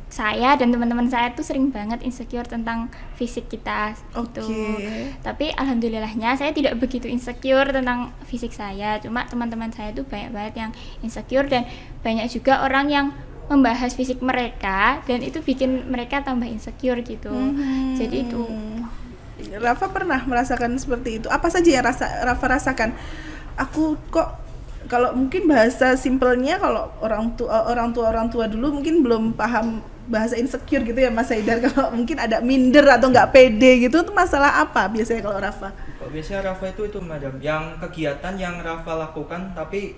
saya 0.09 0.57
dan 0.57 0.73
teman-teman 0.73 1.05
saya 1.05 1.29
tuh 1.37 1.45
sering 1.45 1.69
banget 1.69 2.01
insecure 2.01 2.43
tentang 2.43 2.89
fisik 3.13 3.45
kita 3.45 3.93
gitu. 3.93 4.41
Oke. 4.41 5.13
Tapi 5.21 5.53
alhamdulillahnya 5.53 6.33
saya 6.33 6.49
tidak 6.49 6.81
begitu 6.81 7.05
insecure 7.05 7.69
tentang 7.69 8.09
fisik 8.25 8.49
saya. 8.49 8.97
Cuma 8.97 9.29
teman-teman 9.29 9.69
saya 9.69 9.93
tuh 9.93 10.09
banyak 10.09 10.33
banget 10.33 10.53
yang 10.57 10.71
insecure 11.05 11.45
dan 11.45 11.69
banyak 12.01 12.25
juga 12.25 12.65
orang 12.65 12.89
yang 12.89 13.05
membahas 13.49 13.93
fisik 13.93 14.21
mereka 14.21 15.01
dan 15.05 15.21
itu 15.21 15.41
bikin 15.45 15.89
mereka 15.89 16.25
tambah 16.25 16.49
insecure 16.49 17.01
gitu. 17.05 17.29
Mhm. 17.29 17.97
Jadi 17.97 18.17
itu 18.25 18.41
Rafa 19.55 19.87
pernah 19.89 20.19
merasakan 20.27 20.75
seperti 20.75 21.23
itu 21.23 21.27
apa 21.31 21.47
saja 21.47 21.69
yang 21.69 21.85
rasa 21.85 22.27
Rafa 22.27 22.45
rasakan 22.59 22.91
aku 23.55 23.95
kok 24.11 24.35
kalau 24.91 25.15
mungkin 25.15 25.47
bahasa 25.47 25.95
simpelnya 25.95 26.59
kalau 26.59 26.91
orang 26.99 27.35
tua 27.39 27.67
orang 27.71 27.95
tua 27.95 28.11
orang 28.11 28.27
tua 28.27 28.51
dulu 28.51 28.79
mungkin 28.79 28.99
belum 29.05 29.37
paham 29.37 29.79
bahasa 30.09 30.35
insecure 30.35 30.81
gitu 30.81 30.97
ya 30.97 31.13
Mas 31.13 31.29
Haidar. 31.29 31.61
Kalau 31.69 31.93
mungkin 31.93 32.17
ada 32.17 32.41
minder 32.41 32.83
atau 32.89 33.07
nggak 33.13 33.29
pede 33.29 33.87
gitu 33.87 34.01
itu 34.01 34.11
masalah 34.11 34.59
apa 34.65 34.89
biasanya 34.89 35.21
kalau 35.21 35.37
Rafa? 35.37 35.69
Kok 36.01 36.09
biasanya 36.09 36.51
Rafa 36.51 36.65
itu 36.73 36.81
itu 36.89 36.99
madam. 36.99 37.37
Yang 37.37 37.63
kegiatan 37.87 38.33
yang 38.35 38.55
Rafa 38.59 38.97
lakukan 38.97 39.53
tapi 39.53 39.93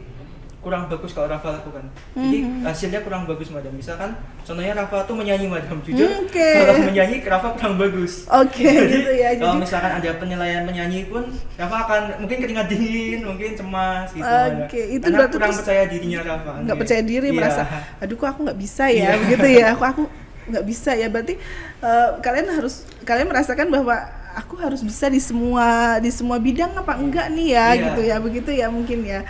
kurang 0.62 0.86
bagus 0.86 1.10
kalau 1.10 1.25
Rafa 1.25 1.58
lakukan. 1.58 1.89
Jadi 2.13 2.38
Mhm. 2.39 2.62
hasilnya 2.62 3.01
kurang 3.01 3.25
bagus 3.25 3.50
madam. 3.50 3.74
Misalkan 3.74 4.13
contohnya 4.39 4.77
Rafa 4.77 5.03
tuh 5.03 5.13
menyanyi 5.13 5.50
madam. 5.50 5.82
Jujur 5.82 6.06
Oke. 6.22 6.38
kalau 6.38 6.86
menyanyi 6.86 7.18
Rafa 7.20 7.50
kurang 7.51 7.75
bagus. 7.75 8.30
Oke, 8.30 8.70
gitu 8.88 9.10
ya. 9.12 9.34
Kalau 9.36 9.58
Jadi- 9.58 9.62
misalkan 9.65 9.91
ada 9.98 10.10
penilaian 10.15 10.62
menyanyi 10.62 11.06
pun 11.06 11.25
Rafa 11.58 11.77
akan 11.82 12.01
mungkin 12.22 12.38
keringat 12.39 12.68
dingin, 12.68 13.20
mungkin 13.24 13.51
cemas 13.51 14.13
gitu. 14.13 14.22
Oke, 14.22 14.82
itu 14.91 15.01
Karena 15.01 15.18
berarti 15.18 15.34
kurang 15.34 15.50
terus 15.50 15.60
percaya 15.60 15.84
dirinya 15.86 16.20
Rafa. 16.22 16.51
nggak 16.62 16.77
percaya 16.77 17.01
diri 17.01 17.27
Iya. 17.27 17.36
merasa 17.36 17.62
aduh 17.98 18.15
kok 18.15 18.30
aku 18.30 18.39
nggak 18.46 18.60
bisa 18.60 18.86
ya 18.86 18.94
Iya. 18.94 19.18
begitu 19.18 19.48
ya 19.50 19.65
aku 19.72 19.84
aku 19.84 20.01
nggak 20.46 20.65
bisa 20.65 20.91
ya 20.94 21.08
berarti 21.08 21.34
eh, 21.82 22.10
kalian 22.20 22.48
harus 22.51 22.86
kalian 23.01 23.25
merasakan 23.25 23.68
bahwa 23.68 23.98
aku 24.32 24.56
harus 24.56 24.80
bisa 24.80 25.06
di 25.08 25.18
semua 25.18 25.98
di 25.98 26.08
semua 26.08 26.38
bidang 26.38 26.72
apa 26.74 26.94
enggak 26.96 27.27
nih 27.30 27.48
ya 27.51 27.68
Iya. 27.68 27.82
gitu 27.84 28.01
ya 28.03 28.15
begitu 28.18 28.51
ya 28.51 28.68
mungkin 28.68 29.00
ya 29.03 29.22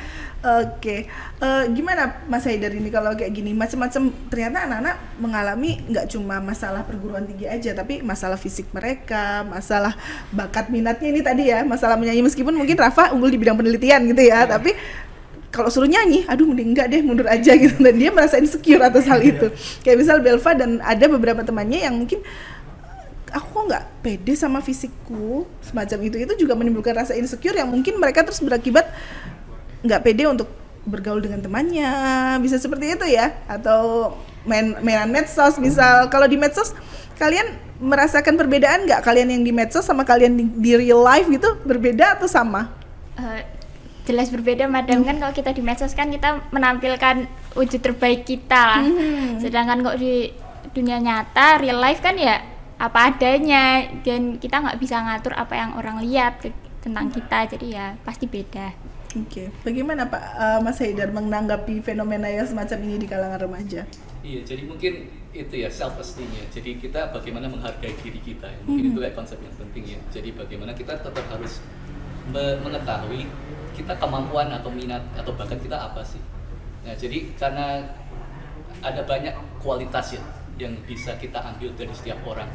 oke. 0.41 0.98
Eh, 1.41 1.63
gimana 1.74 2.21
Mas 2.25 2.45
Haidar 2.45 2.74
ini 2.74 2.89
kalau 2.89 3.13
kayak 3.13 3.33
gini? 3.33 3.53
Macam-macam 3.53 4.10
ternyata 4.29 4.57
anak-anak 4.65 4.95
mengalami 5.21 5.77
nggak 5.89 6.05
cuma 6.10 6.41
masalah 6.41 6.81
perguruan 6.81 7.25
tinggi 7.25 7.45
aja 7.45 7.77
tapi 7.77 8.01
masalah 8.01 8.38
fisik 8.38 8.69
mereka 8.74 9.45
masalah 9.45 9.93
bakat 10.33 10.69
minatnya 10.74 11.10
ini 11.10 11.21
tadi 11.21 11.43
ya 11.50 11.62
masalah 11.62 11.98
menyanyi. 11.98 12.25
Meskipun 12.25 12.53
mungkin 12.53 12.77
Rafa 12.77 13.13
unggul 13.13 13.29
di 13.29 13.39
bidang 13.41 13.57
penelitian 13.57 14.05
gitu 14.10 14.21
ya 14.25 14.45
Iya. 14.45 14.57
tapi 14.57 14.74
kalau 15.51 15.67
suruh 15.67 15.86
nyanyi, 15.86 16.24
aduh 16.31 16.48
mending 16.48 16.71
enggak 16.71 16.88
deh 16.88 17.03
mundur 17.03 17.27
aja 17.27 17.51
gitu. 17.60 17.75
Dan 17.83 18.00
dia 18.00 18.07
merasa 18.07 18.39
insecure 18.39 18.79
atas 18.79 19.03
hal 19.03 19.19
itu. 19.19 19.51
Kayak 19.83 19.98
misal 20.00 20.17
Belva 20.24 20.51
dan 20.55 20.79
ada 20.79 21.05
beberapa 21.12 21.43
temannya 21.43 21.83
yang 21.83 21.93
mungkin 22.00 22.24
aku 23.31 23.48
kok 23.51 23.63
nggak 23.67 23.83
pede 24.00 24.33
sama 24.39 24.63
fisikku? 24.63 25.43
Semacam 25.60 26.00
itu. 26.07 26.15
Itu 26.24 26.33
juga 26.39 26.55
menimbulkan 26.55 26.95
rasa 26.95 27.19
insecure 27.19 27.60
yang 27.60 27.67
mungkin 27.67 28.00
mereka 28.00 28.24
terus 28.24 28.39
berakibat 28.39 28.88
nggak 29.81 30.01
pede 30.01 30.25
untuk 30.29 30.47
bergaul 30.81 31.21
dengan 31.21 31.41
temannya 31.41 31.89
bisa 32.41 32.57
seperti 32.57 32.97
itu 32.97 33.05
ya. 33.05 33.38
Atau 33.45 34.13
main 34.45 34.77
mainan 34.81 35.09
medsos 35.09 35.61
misal. 35.61 36.09
Kalau 36.09 36.25
di 36.25 36.38
medsos 36.38 36.73
kalian 37.21 37.53
merasakan 37.81 38.38
perbedaan 38.38 38.85
nggak? 38.89 39.01
Kalian 39.05 39.29
yang 39.29 39.43
di 39.45 39.53
medsos 39.53 39.85
sama 39.85 40.05
kalian 40.05 40.38
di, 40.38 40.45
di 40.50 40.71
real 40.77 41.01
life 41.01 41.29
gitu 41.29 41.57
berbeda 41.65 42.17
atau 42.17 42.25
sama? 42.25 42.73
Eh, 43.17 43.41
jelas 44.09 44.33
berbeda 44.33 44.65
madam. 44.65 45.05
Kan 45.05 45.21
kalau 45.21 45.33
kita 45.33 45.53
di 45.53 45.61
medsos 45.61 45.93
kan 45.93 46.09
kita 46.09 46.50
menampilkan 46.50 47.29
wujud 47.53 47.81
terbaik 47.81 48.25
kita 48.25 48.61
lah. 48.77 48.83
Mhm. 48.85 49.41
sedangkan 49.41 49.85
kok 49.85 49.97
di 50.01 50.33
dunia 50.71 50.97
nyata 51.01 51.59
real 51.61 51.77
life 51.81 52.01
kan 52.01 52.17
ya 52.17 52.41
apa 52.81 53.13
adanya. 53.13 53.85
Dan 54.01 54.41
kita 54.41 54.61
nggak 54.61 54.77
bisa 54.81 54.97
ngatur 54.97 55.38
apa 55.38 55.53
yang 55.53 55.77
orang 55.77 56.01
lihat 56.01 56.41
ke- 56.41 56.53
tentang 56.81 57.13
kita. 57.13 57.45
Jadi 57.53 57.77
ya 57.77 57.93
pasti 58.01 58.25
beda 58.25 58.73
Oke, 59.12 59.51
bagaimana 59.68 60.08
Pak 60.08 60.24
eh, 60.39 60.60
Mas 60.63 60.80
Haidar 60.80 61.12
menanggapi 61.12 61.84
fenomena 61.84 62.32
yang 62.32 62.48
semacam 62.48 62.80
ini 62.88 62.96
di 62.96 63.08
kalangan 63.12 63.44
remaja? 63.44 63.84
Iya, 64.24 64.39
jadi 64.48 64.63
mungkin 64.63 65.12
itu 65.36 65.56
ya 65.60 65.68
self 65.68 66.00
esteem 66.00 66.32
ya. 66.32 66.46
Jadi 66.48 66.80
kita 66.80 67.12
bagaimana 67.12 67.51
menghargai 67.51 67.91
diri 68.00 68.20
kita. 68.24 68.48
ya. 68.48 68.60
Mungkin 68.63 68.96
itu 68.96 69.00
kayak 69.03 69.15
konsep 69.15 69.39
yang 69.44 69.56
penting 69.60 69.84
ya. 69.96 70.00
Jadi 70.15 70.32
bagaimana 70.32 70.72
kita 70.72 70.96
tetap 70.96 71.25
harus 71.27 71.60
me- 72.32 72.60
mengetahui 72.63 73.27
kita 73.75 73.94
kemampuan 74.00 74.48
atau 74.51 74.72
minat 74.72 75.03
atau 75.20 75.36
bakat 75.36 75.60
kita 75.60 75.75
apa 75.75 76.03
sih. 76.08 76.22
Nah, 76.88 76.96
jadi 76.96 77.36
karena 77.36 77.84
ada 78.80 79.01
banyak 79.03 79.36
kualitas 79.60 80.15
ya 80.15 80.24
yang 80.56 80.72
bisa 80.88 81.18
kita 81.20 81.41
ambil 81.41 81.74
dari 81.75 81.91
setiap 81.91 82.20
orang. 82.24 82.48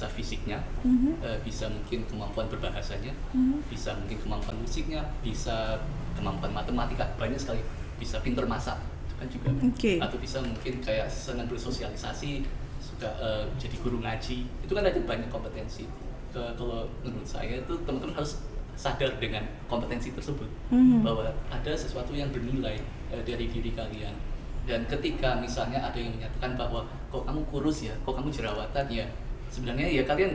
Bisa 0.00 0.16
fisiknya, 0.16 0.56
Mhm. 0.80 1.20
eh, 1.20 1.36
bisa 1.44 1.68
mungkin 1.68 2.00
kemampuan 2.08 2.48
berbahasanya, 2.48 3.12
Mhm. 3.36 3.68
bisa 3.68 3.92
mungkin 3.92 4.16
kemampuan 4.16 4.56
musiknya, 4.56 5.04
bisa 5.20 5.76
kemampuan 6.16 6.56
matematika, 6.56 7.04
banyak 7.20 7.36
sekali. 7.36 7.60
Bisa 8.00 8.16
pinter 8.24 8.48
masak, 8.48 8.80
itu 9.04 9.12
kan 9.12 9.28
juga. 9.28 9.48
Oke. 9.60 10.00
Atau 10.00 10.16
bisa 10.16 10.40
mungkin 10.40 10.80
kayak 10.80 11.04
senang 11.04 11.44
bersosialisasi, 11.52 12.48
suka 12.80 13.12
eh, 13.20 13.44
jadi 13.60 13.76
guru 13.84 14.00
ngaji. 14.00 14.48
Itu 14.64 14.72
kan 14.72 14.88
ada 14.88 14.96
banyak 14.96 15.28
kompetensi. 15.28 15.84
Ke- 16.32 16.56
kalau 16.56 16.88
menurut 17.04 17.28
saya 17.28 17.60
itu 17.60 17.74
teman-teman 17.84 18.16
harus 18.16 18.40
sadar 18.72 19.20
dengan 19.20 19.44
kompetensi 19.68 20.16
tersebut 20.16 20.48
Mhm. 20.72 21.04
bahwa 21.04 21.28
ada 21.52 21.72
sesuatu 21.76 22.16
yang 22.16 22.32
bernilai 22.32 22.80
eh, 23.12 23.20
dari 23.20 23.52
diri 23.52 23.76
kalian. 23.76 24.16
Dan 24.64 24.88
ketika 24.88 25.36
misalnya 25.36 25.84
ada 25.84 26.00
yang 26.00 26.16
menyatakan 26.16 26.56
bahwa 26.56 26.88
kok 27.12 27.28
kamu 27.28 27.44
kurus 27.52 27.84
ya, 27.84 27.92
kok 28.00 28.16
kamu 28.16 28.32
jerawatan 28.32 28.88
ya, 28.88 29.04
sebenarnya 29.50 29.90
ya 29.90 30.02
kalian 30.06 30.32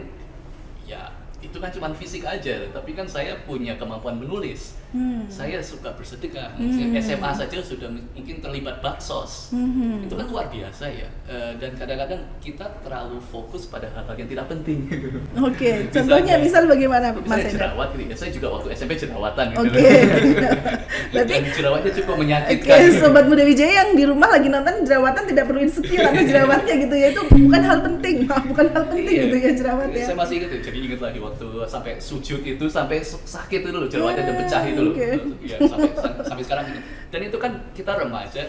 ya 0.86 1.10
itu 1.46 1.58
kan 1.58 1.70
cuma 1.70 1.94
fisik 1.94 2.26
aja, 2.26 2.66
tapi 2.72 2.92
kan 2.92 3.06
saya 3.06 3.38
punya 3.40 3.78
kemampuan 3.78 4.18
menulis. 4.18 4.74
Hmm. 4.90 5.28
Saya 5.28 5.60
suka 5.60 5.92
bersedekah. 5.92 6.56
Hmm. 6.56 6.96
SMA 6.96 7.32
saja 7.32 7.60
sudah 7.60 7.86
mungkin 7.92 8.40
terlibat 8.40 8.80
baksos. 8.80 9.52
Mhm. 9.52 10.08
Itu 10.08 10.16
kan 10.16 10.26
luar 10.26 10.48
biasa 10.48 10.88
ya. 10.88 11.06
Eh, 11.26 11.52
dan 11.56 11.76
kadang-kadang 11.76 12.24
kita 12.40 12.64
terlalu 12.80 13.20
fokus 13.22 13.68
pada 13.68 13.86
hal-hal 13.88 14.16
yang 14.16 14.26
tidak 14.26 14.48
penting. 14.48 14.88
Oke, 15.48 15.86
Misalnya- 15.86 15.92
contohnya 15.92 16.36
misal 16.40 16.64
bagaimana 16.66 17.12
Mas 17.14 17.44
Haidar? 17.44 17.52
jerawat 17.52 17.88
gitu 17.94 18.04
ya. 18.08 18.16
Saya 18.16 18.32
juga 18.32 18.48
waktu 18.50 18.68
SMP 18.72 18.92
jerawatan 18.96 19.46
gitu. 19.52 19.62
Oke. 19.62 19.84
Berarti 21.14 21.34
Dan 21.34 21.44
jerawatnya 21.52 21.92
cukup 21.94 22.14
Oke, 22.16 22.22
menyakitkan. 22.24 22.78
sobat 22.98 23.26
muda 23.28 23.44
Wijaya 23.44 23.74
yang 23.84 23.90
di 23.94 24.04
rumah 24.04 24.30
lagi 24.32 24.48
nonton 24.48 24.76
jerawatan 24.82 25.24
tidak 25.28 25.44
perlu 25.46 25.60
insecure 25.62 26.02
atas 26.02 26.24
jerawatnya 26.24 26.74
gitu 26.80 26.96
ya. 26.96 27.08
Itu 27.12 27.22
bukan 27.28 27.62
hal 27.62 27.80
penting, 27.84 28.16
maaf, 28.26 28.44
bukan 28.48 28.66
hal 28.72 28.84
penting 28.88 29.06
Iya. 29.12 29.24
gitu 29.28 29.36
ya 29.38 29.52
jerawat 29.54 29.90
ya. 29.92 30.06
Saya 30.08 30.18
masih 30.18 30.34
ingat 30.40 30.50
ya, 30.50 30.60
jadi 30.64 30.78
ingat 30.82 31.02
lagi 31.04 31.20
waktu 31.20 31.35
waktu 31.36 31.48
sampai 31.68 32.00
sujud 32.00 32.40
itu 32.40 32.66
sampai 32.66 33.04
sakit 33.04 33.62
itu 33.62 33.70
loh 33.70 33.86
jerawatnya 33.86 34.24
dan 34.24 34.36
pecah 34.40 34.64
itu 34.64 34.82
loh 34.82 34.94
Oke. 34.94 35.10
ya, 35.44 35.58
sampai 35.62 35.92
sampai 36.24 36.44
sekarang 36.44 36.64
gitu 36.66 36.80
dan 37.12 37.20
itu 37.22 37.38
kan 37.38 37.52
kita 37.72 37.92
remaja 37.94 38.44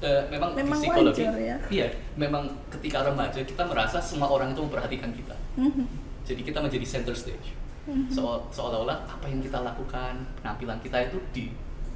eh, 0.00 0.22
memang, 0.28 0.50
di 0.52 0.60
Memang 0.60 0.76
psikologi 0.76 1.22
wajar 1.22 1.38
ya. 1.38 1.56
iya 1.70 1.86
memang 2.14 2.44
ketika 2.68 3.02
remaja 3.04 3.40
kita 3.40 3.62
merasa 3.62 4.02
semua 4.02 4.26
orang 4.28 4.50
itu 4.50 4.60
memperhatikan 4.60 5.10
kita 5.10 5.36
Mhm. 5.54 5.86
jadi 6.24 6.42
kita 6.42 6.58
menjadi 6.58 6.82
center 6.84 7.14
stage 7.14 7.54
Seolah- 8.10 8.40
seolah-olah 8.48 9.06
apa 9.06 9.28
yang 9.28 9.38
kita 9.38 9.60
lakukan 9.60 10.16
penampilan 10.34 10.80
kita 10.80 10.98
itu 11.04 11.20
di 11.30 11.44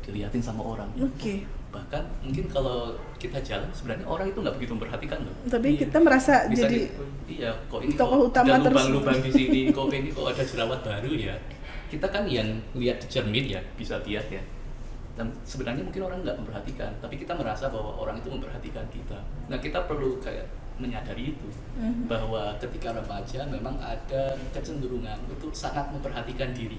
dilihatin 0.00 0.40
sama 0.40 0.62
orang 0.62 0.88
Oke. 0.94 1.42
Bahkan 1.78 2.02
mungkin 2.20 2.50
kalau 2.50 2.90
kita 3.16 3.38
jalan 3.40 3.70
sebenarnya 3.70 4.02
orang 4.04 4.26
itu 4.26 4.38
nggak 4.42 4.56
begitu 4.58 4.72
memperhatikan 4.74 5.18
loh. 5.22 5.34
Tapi 5.46 5.68
Iya. 5.70 5.80
kita 5.86 5.98
merasa 6.02 6.34
Bisa 6.46 6.66
jadi 6.66 6.78
di- 6.82 7.38
iya 7.38 7.50
kok 7.70 7.80
ini 7.80 7.94
tokoh 7.94 8.18
kok 8.18 8.28
utama 8.28 8.50
ada 8.52 8.66
lubang-lubang 8.66 9.18
di 9.22 9.30
sini 9.30 9.60
kok 9.76 9.86
ini 9.88 10.10
kok 10.10 10.26
ada 10.26 10.42
jerawat 10.42 10.80
baru 10.82 11.10
ya? 11.14 11.36
Kita 11.86 12.06
kan 12.08 12.26
yang 12.26 12.48
lihat 12.74 12.98
di 12.98 13.08
cermin 13.08 13.46
ya 13.46 13.62
bisa 13.72 14.02
lihat 14.02 14.26
ya. 14.28 14.42
Dan 15.14 15.30
sebenarnya 15.42 15.82
mungkin 15.82 16.02
orang 16.04 16.18
nggak 16.20 16.36
memperhatikan 16.36 16.90
tapi 16.98 17.14
kita 17.14 17.32
merasa 17.32 17.66
bahwa 17.68 17.94
orang 17.96 18.18
itu 18.18 18.28
memperhatikan 18.28 18.86
kita. 18.88 19.18
Nah 19.46 19.56
kita 19.56 19.86
perlu 19.86 20.18
kayak 20.18 20.46
menyadari 20.78 21.32
itu 21.32 21.48
Mhm. 21.74 22.06
bahwa 22.06 22.54
ketika 22.56 22.90
remaja 22.92 23.42
memang 23.44 23.74
ada 23.78 24.22
kecenderungan 24.52 25.18
untuk 25.28 25.50
sangat 25.50 25.90
memperhatikan 25.90 26.50
diri. 26.52 26.78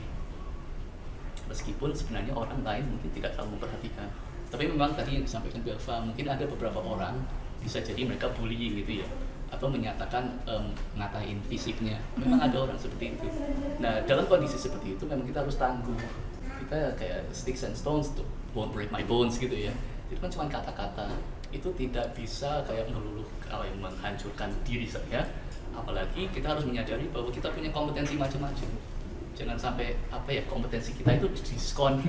Meskipun 1.45 1.91
sebenarnya 1.91 2.31
orang 2.31 2.61
lain 2.61 2.85
mungkin 2.87 3.09
tidak 3.11 3.33
terlalu 3.33 3.57
memperhatikan 3.57 4.07
tapi 4.49 4.65
memang 4.65 4.97
tadi 4.97 5.21
yang 5.21 5.23
disampaikan 5.25 5.61
Belva 5.61 6.01
mungkin 6.01 6.25
ada 6.25 6.45
beberapa 6.49 6.81
orang 6.81 7.21
bisa 7.61 7.79
jadi 7.85 8.01
mereka 8.07 8.33
bullying 8.33 8.81
gitu 8.81 9.05
ya 9.05 9.07
atau 9.49 9.65
menyatakan 9.65 10.29
em, 10.45 10.65
ngatain 10.97 11.37
fisiknya. 11.49 11.97
Memang 12.17 12.37
ada 12.37 12.69
orang 12.69 12.77
seperti 12.77 13.17
itu. 13.17 13.27
Nah 13.81 14.01
dalam 14.05 14.29
kondisi 14.29 14.57
seperti 14.57 14.93
itu 14.93 15.03
memang 15.09 15.25
kita 15.25 15.41
harus 15.41 15.57
tangguh. 15.57 15.97
Kita 16.65 16.93
kayak 16.97 17.29
sticks 17.33 17.65
and 17.65 17.73
stones 17.73 18.13
tuh. 18.13 18.25
Won't 18.53 18.73
break 18.73 18.93
my 18.93 19.01
bones 19.05 19.41
gitu 19.41 19.53
ya. 19.53 19.73
Itu 20.09 20.21
kan 20.21 20.29
cuma 20.29 20.45
kata-kata. 20.49 21.09
Itu 21.49 21.73
tidak 21.73 22.13
bisa 22.13 22.61
kayak 22.65 22.93
meluluh 22.93 23.25
kayak 23.41 23.73
menghancurkan 23.81 24.53
diri 24.61 24.85
saya. 24.85 25.25
Apalagi 25.73 26.29
kita 26.29 26.53
harus 26.53 26.65
menyadari 26.65 27.09
bahwa 27.09 27.33
kita 27.33 27.49
punya 27.49 27.73
kompetensi 27.73 28.17
macam-macam. 28.17 28.69
Jangan 29.33 29.57
sampai 29.57 29.97
apa 30.13 30.29
ya 30.29 30.45
kompetensi 30.45 30.93
kita 30.93 31.17
itu 31.17 31.25
diskon 31.41 32.05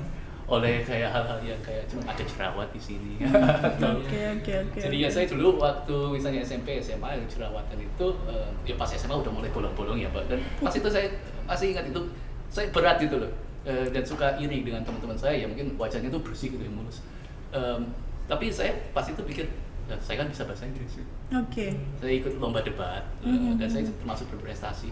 oleh 0.50 0.82
kayak 0.82 1.08
hal-hal 1.08 1.38
yang 1.40 1.60
kayak 1.62 1.86
cuma 1.86 2.02
ada 2.04 2.18
jerawat 2.20 2.66
di 2.68 2.80
sini. 2.82 3.22
Oke 3.94 4.20
oke 4.34 4.52
oke. 4.66 4.78
Jadi 4.82 4.96
ya 4.98 5.06
saya 5.06 5.24
dulu 5.24 5.56
waktu 5.56 5.94
misalnya 6.10 6.42
SMP 6.42 6.74
SMA 6.76 7.06
yang 7.14 7.26
jerawatan 7.26 7.78
itu 7.78 8.06
eh, 8.26 8.48
ya 8.64 8.74
pas 8.74 8.90
SMA 8.90 9.14
udah 9.14 9.30
mulai 9.30 9.46
bolong-bolong 9.48 9.96
ya 9.96 10.10
Pak 10.10 10.26
dan 10.26 10.42
pas 10.58 10.70
itu 10.70 10.84
saya 10.86 11.06
masih 11.46 11.70
ingat 11.70 11.86
itu 11.86 12.00
saya 12.48 12.66
berat 12.70 12.98
itu 12.98 13.14
loh 13.14 13.30
Eh, 13.60 13.84
dan 13.92 14.00
suka 14.00 14.40
iri 14.40 14.64
dengan 14.64 14.80
teman-teman 14.80 15.12
saya 15.14 15.36
yang 15.36 15.52
mungkin 15.52 15.76
wajahnya 15.76 16.08
tuh 16.08 16.24
bersih 16.24 16.48
gitu 16.48 16.64
ya 16.64 16.72
mulus. 16.72 17.04
Em, 17.52 17.92
tapi 18.24 18.48
saya 18.48 18.72
pas 18.90 19.04
itu 19.04 19.20
pikir 19.20 19.44
"Ya, 19.84 19.92
saya 20.00 20.24
kan 20.24 20.26
bisa 20.26 20.48
bahasa 20.48 20.64
Inggris 20.64 20.96
ya." 20.96 21.04
Oke. 21.36 21.76
saya 22.00 22.12
ikut 22.16 22.40
lomba 22.40 22.64
debat 22.64 23.04
eh, 23.20 23.28
Mhm. 23.28 23.60
dan 23.60 23.68
saya 23.68 23.84
termasuk 23.84 24.32
berprestasi 24.32 24.88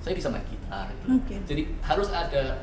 saya 0.00 0.16
bisa 0.16 0.32
main 0.32 0.40
gitar 0.48 0.88
gitu. 0.88 1.06
Oke. 1.12 1.36
jadi 1.44 1.62
harus 1.84 2.08
ada 2.08 2.56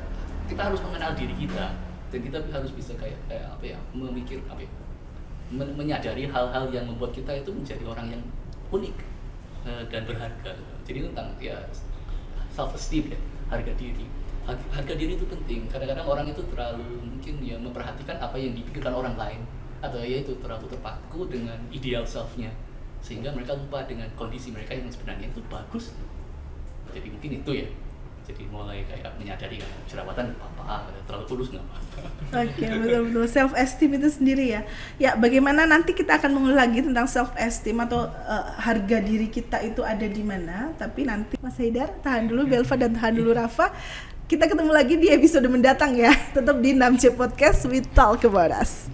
kita 0.50 0.58
harus 0.60 0.82
mengenal 0.82 1.14
diri 1.14 1.34
kita 1.38 1.70
dan 2.14 2.22
kita 2.22 2.38
harus 2.54 2.70
bisa 2.70 2.94
kayak 2.94 3.18
kayak 3.26 3.42
apa 3.50 3.74
ya 3.74 3.78
memikir 3.90 4.38
apa 4.46 4.62
ya 4.62 4.70
men- 5.50 5.74
menyadari 5.74 6.30
hal-hal 6.30 6.70
yang 6.70 6.86
membuat 6.86 7.10
kita 7.10 7.34
itu 7.34 7.50
menjadi 7.50 7.82
orang 7.90 8.06
yang 8.14 8.22
unik 8.70 8.94
eh, 9.66 9.82
dan 9.90 10.06
berharga. 10.06 10.54
Jadi 10.86 11.10
tentang 11.10 11.34
ya 11.42 11.58
self 12.54 12.70
esteem 12.78 13.10
ya 13.10 13.18
harga 13.50 13.74
diri. 13.74 14.06
Har- 14.46 14.70
harga 14.70 14.94
diri 14.94 15.18
itu 15.18 15.26
penting. 15.26 15.66
Kadang-kadang 15.66 16.06
orang 16.06 16.26
itu 16.30 16.42
terlalu 16.54 16.86
mungkin 17.02 17.34
ya 17.42 17.58
memperhatikan 17.58 18.22
apa 18.22 18.38
yang 18.38 18.54
dipikirkan 18.54 18.94
orang 18.94 19.18
lain 19.18 19.42
atau 19.82 20.00
ya 20.00 20.22
itu 20.22 20.32
terlalu 20.38 20.70
terpaku 20.70 21.26
dengan 21.26 21.58
ideal 21.74 22.06
selfnya. 22.06 22.54
Sehingga 23.04 23.34
mereka 23.34 23.58
lupa 23.58 23.84
dengan 23.84 24.08
kondisi 24.16 24.54
mereka 24.54 24.72
yang 24.72 24.86
sebenarnya 24.88 25.28
itu 25.28 25.42
bagus. 25.50 25.92
Jadi 26.94 27.10
mungkin 27.10 27.42
itu 27.42 27.50
ya 27.52 27.66
jadi 28.24 28.42
mulai 28.48 28.80
kayak 28.88 29.12
menyadari 29.20 29.60
kan 29.60 29.70
jerawatan 29.84 30.32
apa-apa 30.40 30.96
terlalu 31.04 31.24
kurus 31.28 31.48
nggak 31.52 31.60
apa-apa 31.60 31.84
Oke, 32.34 32.66
betul-betul 32.66 33.30
self 33.30 33.54
esteem 33.54 33.94
itu 33.94 34.10
sendiri 34.10 34.58
ya. 34.58 34.66
Ya, 34.98 35.14
bagaimana 35.14 35.70
nanti 35.70 35.94
kita 35.94 36.18
akan 36.18 36.34
mengulas 36.34 36.66
lagi 36.66 36.82
tentang 36.82 37.06
self 37.06 37.30
esteem 37.38 37.78
atau 37.78 38.10
eh, 38.10 38.46
harga 38.58 38.98
diri 38.98 39.30
kita 39.30 39.62
itu 39.62 39.86
ada 39.86 40.02
di 40.02 40.22
mana. 40.26 40.74
Tapi 40.74 41.06
nanti 41.06 41.38
Mas 41.38 41.54
Haidar 41.62 41.94
tahan 42.02 42.26
dulu, 42.26 42.50
Belva 42.50 42.74
dan 42.74 42.90
tahan 42.90 43.14
dulu 43.14 43.30
Rafa. 43.38 43.70
Kita 44.26 44.50
ketemu 44.50 44.72
lagi 44.74 44.98
di 44.98 45.14
episode 45.14 45.46
mendatang 45.46 45.94
ya. 45.94 46.10
Tetap 46.34 46.58
di 46.58 46.74
6C 46.74 47.14
Podcast 47.14 47.70
with 47.70 47.86
Talk 47.94 48.26
About. 48.26 48.93